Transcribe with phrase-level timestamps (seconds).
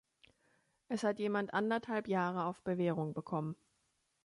[0.87, 3.55] Es hat jemand anderthalb Jahre auf Bewährung bekommen.